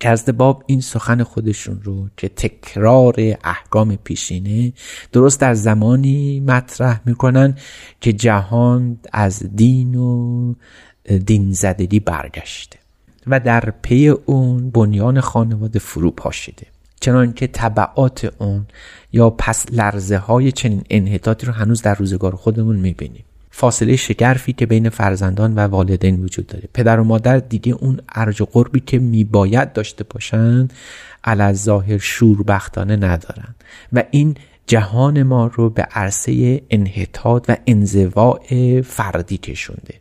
[0.00, 3.14] که از باب این سخن خودشون رو که تکرار
[3.44, 4.72] احکام پیشینه
[5.12, 7.56] درست در زمانی مطرح می‌کنن
[8.00, 10.54] که جهان از دین و
[11.26, 12.78] دین زدگی برگشته
[13.26, 16.66] و در پی اون بنیان خانواده فرو پاشیده
[17.00, 18.66] چنانکه طبعات اون
[19.12, 23.24] یا پس لرزه های چنین انحطاطی رو هنوز در روزگار خودمون می‌بینیم.
[23.50, 26.68] فاصله شگرفی که بین فرزندان و والدین وجود داره.
[26.74, 30.72] پدر و مادر دیگه اون ارج و قربی که میباید داشته باشند
[31.24, 33.54] علا ظاهر شوربختانه ندارن.
[33.92, 34.36] و این
[34.66, 38.40] جهان ما رو به عرصه انحطاط و انزواع
[38.80, 39.94] فردی کشونده.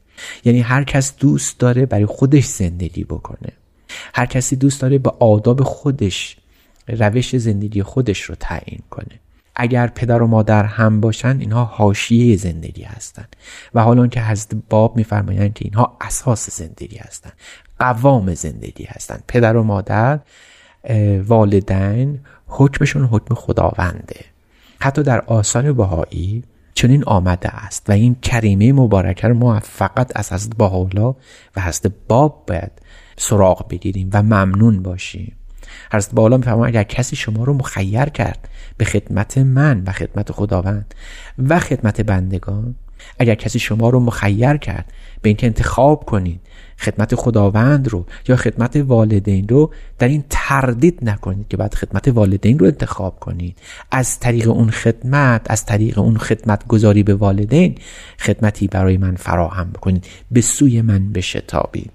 [0.46, 3.52] یعنی هر کس دوست داره برای خودش زندگی بکنه.
[4.14, 6.38] هر کسی دوست داره به آداب خودش
[6.90, 9.20] روش زندگی خودش رو تعیین کنه.
[9.56, 13.36] اگر پدر و مادر هم باشن اینها حاشیه زندگی هستند
[13.74, 17.34] و حالا که حضرت باب میفرمایند که اینها اساس زندگی هستند
[17.80, 20.20] قوام زندگی هستند پدر و مادر
[21.28, 24.26] والدین حکمشون حکم خداونده.
[24.80, 27.90] حتی در آسان بهایی چنین آمده است.
[27.90, 31.16] و این کریمه مبارکه رو ما فقط از حضرت باحالا
[31.56, 32.72] و حضرت باب باید
[33.18, 35.36] سراغ بگیریم و ممنون باشیم.
[35.92, 40.94] حضرت بالا میفرما اگر کسی شما رو مخیر کرد به خدمت من و خدمت خداوند
[41.38, 42.76] و خدمت بندگان
[43.20, 44.92] اگر کسی شما رو مخیر کرد
[45.22, 46.42] به اینکه انتخاب کنید
[46.80, 52.60] خدمت خداوند رو یا خدمت والدین رو در این تردید نکنید که بعد خدمت والدین
[52.60, 53.58] رو انتخاب کنید.
[53.92, 57.76] از طریق اون خدمت از طریق اون خدمت گذاری به والدین
[58.20, 60.06] خدمتی برای من فراهم بکنید.
[60.32, 61.92] به سوی من بشتابید.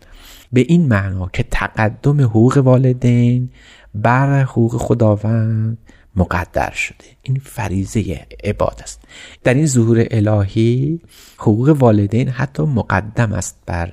[0.54, 3.50] به این معنا که تقدم حقوق والدین
[3.94, 5.78] بر حقوق خداوند
[6.16, 7.04] مقدر شده.
[7.22, 9.02] این فریزه عباد است.
[9.44, 11.00] در این ظهور الهی
[11.38, 13.92] حقوق والدین حتی مقدم است بر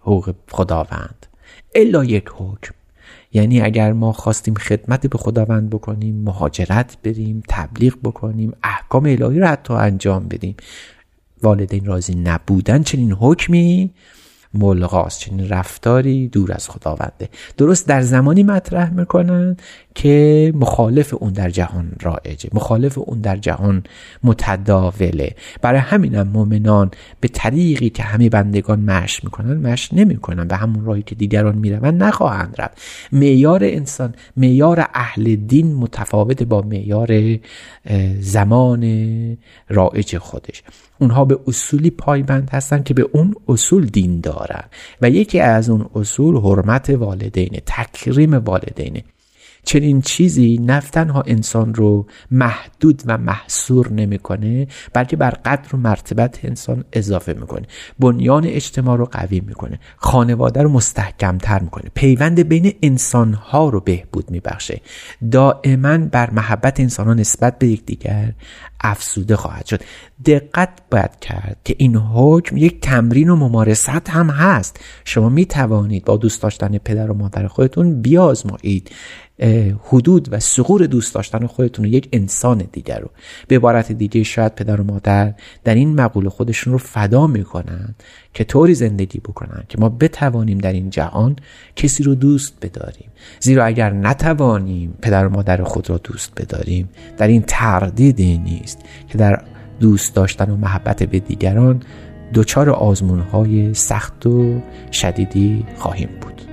[0.00, 1.26] حقوق خداوند.
[1.74, 2.74] الا یک حکم.
[3.32, 9.46] یعنی اگر ما خواستیم خدمت به خداوند بکنیم مهاجرت بریم تبلیغ بکنیم احکام الهی رو
[9.46, 10.54] حتی انجام بدیم
[11.42, 13.90] والدین راضی نبودن چنین حکمی
[14.54, 15.20] ملغاست.
[15.20, 17.28] چنین رفتاری دور از خداونده.
[17.56, 19.56] درست در زمانی مطرح می‌کنن
[19.94, 22.50] که مخالف اون در جهان رایجه.
[22.52, 23.82] مخالف اون در جهان
[24.24, 25.34] متداوله.
[25.62, 31.02] برای همینم مؤمنان به طریقی که همه بندگان مش می‌کنن مش نمی‌کنن به همون راهی
[31.02, 32.78] که دیگران می‌روند نخواهند رفت.
[33.12, 37.38] معیار انسان معیار اهل دین متفاوت با معیار
[38.20, 38.82] زمان
[39.68, 40.62] رایج خودش.
[40.98, 44.64] اونها به اصولی پایبند هستند که به اون اصول دین دارن.
[45.02, 49.02] و یکی از اون اصول حرمت والدینه تکریم والدینه.
[49.64, 56.38] چنین چیزی نه تنها انسان رو محدود و محصور نمی‌کنه بلکه بر قدر و مرتبت
[56.44, 57.66] انسان اضافه می‌کنه.
[57.98, 59.80] بنیان اجتماع رو قوی می‌کنه.
[59.96, 61.90] خانواده رو مستحکمتر می‌کنه.
[61.94, 64.80] پیوند بین انسان ها رو بهبود میبخشه.
[65.30, 68.32] دائما بر محبت انسان ها نسبت به یکدیگر
[68.80, 69.80] افسوده خواهد شد.
[70.26, 74.80] دقت باید کرد که این حکم یک تمرین و ممارست هم هست.
[75.04, 78.90] شما می توانید با دوست داشتن پدر و مادر خودتون بیازمایید.
[79.84, 83.10] حدود و سقور دوست داشتن خودتون یک انسان دیگر رو.
[83.48, 85.34] به عبارت دیگه شاید پدر و مادر
[85.64, 87.94] در این مقوله خودشون رو فدا می‌کنن
[88.34, 91.36] که طوری زندگی بکنن که ما بتوانیم در این جهان
[91.76, 93.10] کسی رو دوست بداریم.
[93.40, 96.88] زیرا اگر نتوانیم پدر و مادر خود را دوست بداریم
[97.18, 98.78] در این تردیدی نیست
[99.08, 99.42] که در
[99.80, 101.82] دوست داشتن و محبت به دیگران
[102.34, 104.60] دچار آزمون های سخت و
[104.92, 106.49] شدیدی خواهیم بود.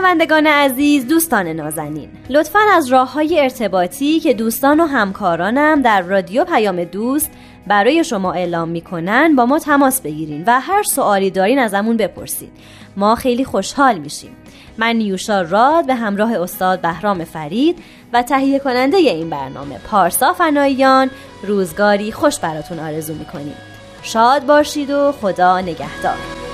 [0.00, 2.08] شنوندگان عزیز دوستان نازنین.
[2.28, 7.30] لطفا از راه های ارتباطی که دوستان و همکارانم در رادیو پیام دوست
[7.66, 12.50] برای شما اعلام می‌کنن با ما تماس بگیرین و هر سوالی دارین ازمون بپرسید
[12.96, 14.30] ما خیلی خوشحال میشیم.
[14.78, 17.78] من نیوشا راد به همراه استاد بهرام فرید
[18.12, 21.10] و تهیه کننده این برنامه پارسا فناییان
[21.42, 23.56] روزگاری خوش براتون آرزو می‌کنیم.
[24.02, 26.49] شاد باشید و خدا نگهدار.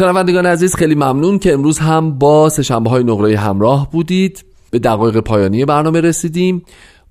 [0.00, 4.44] شنوندگان عزیز خیلی ممنون که امروز هم با سشنبه های نقره همراه بودید.
[4.70, 6.62] به دقایق پایانی برنامه رسیدیم.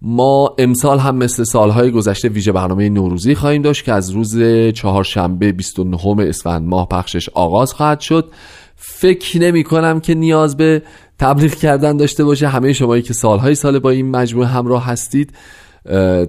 [0.01, 4.37] ما امسال هم مثل سالهای گذشته ویژه برنامه نوروزی خواهیم داشت که از روز
[4.73, 8.31] چهارشنبه 29 اسفند ماه پخشش آغاز خواهد شد.
[8.75, 10.81] فکر نمی کنم که نیاز به
[11.19, 12.47] تبلیغ کردن داشته باشه.
[12.47, 15.33] همه شمایی که سالهای سال با این مجموعه همراه هستید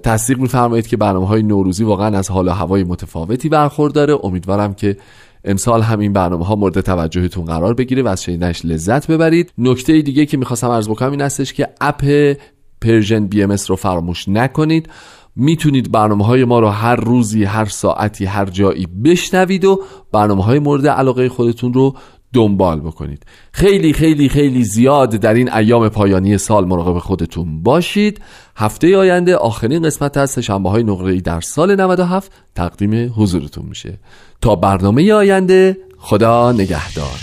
[0.03, 4.19] تصدیق میفرمایید که برنامه های نوروزی واقعا از حال و هوای متفاوتی برخورداره.
[4.23, 4.97] امیدوارم که
[5.45, 9.53] امسال هم این برنامه ها مورد توجهتون قرار بگیره و از شنیدنش لذت ببرید.
[9.59, 12.05] نکته دیگه که می‌خواستم عرض بکنم این هستش که اپ
[12.81, 14.89] Persian BM رو فراموش نکنید.
[15.37, 19.83] می‌تونید برنامه های ما رو هر روزی هر ساعتی هر جایی بشنوید و
[20.13, 21.95] برنامه های مورد علاقه خودتون رو
[22.33, 23.23] دنبال بکنید.
[23.53, 28.21] خیلی خیلی خیلی زیاد در این ایام پایانی سال مراقب خودتون باشید.
[28.57, 33.99] هفته آینده آخرین قسمت از شنبه های نقره در سال 97 تقدیم حضورتون میشه.
[34.41, 37.21] تا برنامه آینده خدا نگهدار.